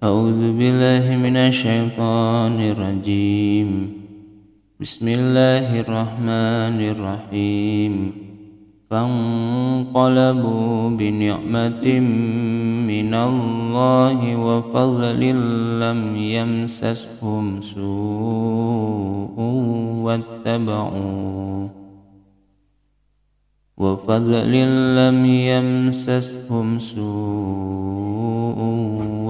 [0.00, 3.92] أعوذ بالله من الشيطان الرجيم.
[4.80, 8.12] بسم الله الرحمن الرحيم.
[8.90, 11.86] فانقلبوا بنعمة
[12.88, 15.20] من الله وفضل
[15.80, 19.36] لم يمسسهم سوء
[20.00, 21.68] واتبعوا
[23.76, 24.52] وفضل
[24.96, 27.99] لم يمسسهم سوء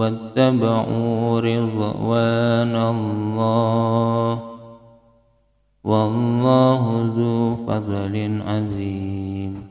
[0.00, 4.42] واتبعوا رضوان الله
[5.84, 9.62] والله ذو فضل عظيم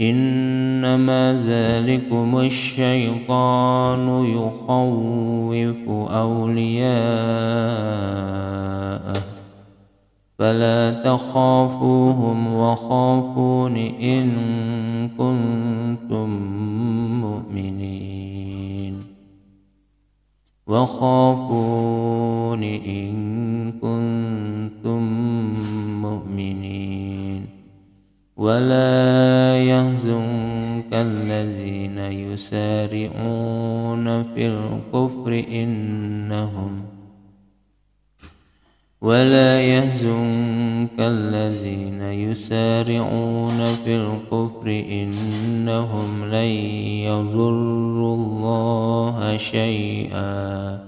[0.00, 7.14] إنما ذلكم الشيطان يخوف أولياءه
[10.38, 14.28] فلا تخافوهم وخافون إن
[15.08, 15.93] كنتم
[20.74, 23.12] وخافون إن
[23.72, 25.02] كنتم
[26.02, 27.46] مؤمنين
[28.36, 33.14] ولا يهزنك الذين يسارعون
[34.34, 36.82] في الكفر إنهم
[39.00, 46.52] ولا يهزنك الذين يسارعون في الكفر إنهم لن
[47.08, 48.63] يضروا الله
[49.36, 50.78] شيئا.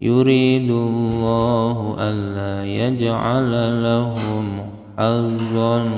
[0.00, 4.60] يريد الله ألا يجعل لهم
[4.98, 5.88] حظا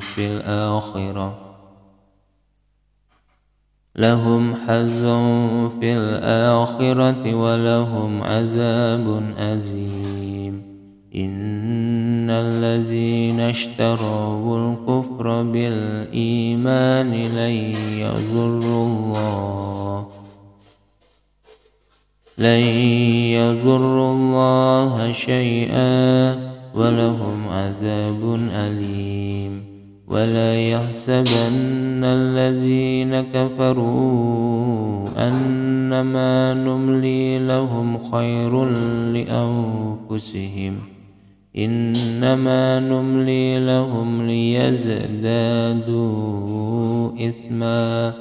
[0.00, 1.38] في الآخرة.
[3.96, 5.22] لهم حظا
[5.68, 10.70] في الآخرة ولهم عذاب أزيم.
[11.16, 18.69] إن الذين اشتروا الكفر بالإيمان لن يضروا
[22.40, 22.60] لن
[23.36, 26.34] يضروا الله شيئا
[26.74, 29.64] ولهم عذاب أليم.
[30.08, 38.64] ولا يحسبن الذين كفروا أنما نملي لهم خير
[39.12, 40.78] لأنفسهم.
[41.58, 45.28] إنما نملي لهم ليزدادوا
[47.28, 48.12] إثما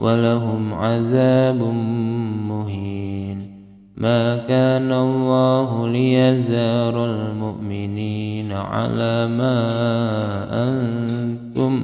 [0.00, 1.62] ولهم عذاب
[2.48, 3.55] مهين.
[3.96, 9.68] ما كان الله ليزار المؤمنين على ما
[10.68, 11.82] أنتم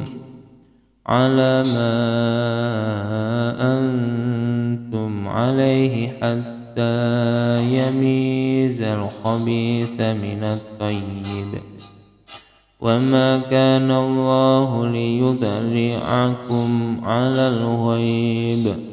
[1.07, 1.95] على ما
[3.79, 6.97] أنتم عليه حتى
[7.65, 11.61] يميز الخبيث من الطيب.
[12.81, 16.71] وما كان الله ليطلعكم
[17.05, 18.93] على الغيب.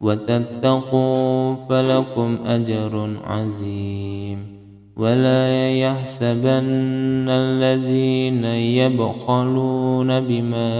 [0.00, 4.60] وتتقوا فلكم أجر عظيم
[4.96, 10.70] ولا يحسبن الذين يبخلون بما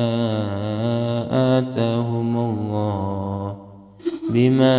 [1.59, 3.57] آتاهم الله
[4.31, 4.77] بما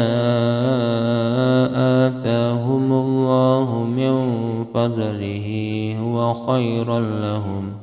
[2.08, 4.14] آتاهم الله من
[4.74, 5.48] فضله
[6.02, 7.74] هو خيرا لهم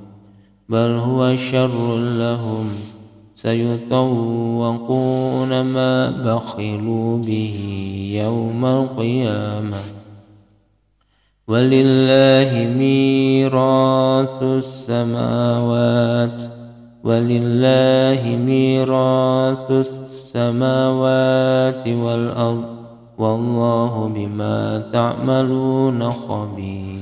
[0.69, 2.67] بل هو شر لهم
[3.43, 4.71] سيطوقون
[5.61, 7.59] ما بخلوا به
[8.25, 9.83] يوم القيامة.
[11.49, 16.41] ولله ميراث السماوات
[17.05, 21.09] ولله ميراث السماوات
[21.89, 22.65] والأرض
[23.19, 26.98] والله بما تعملون خبير.